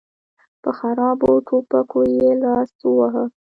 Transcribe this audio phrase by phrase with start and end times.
[0.61, 3.23] په خرابو ټوپکو یې لاس وواهه.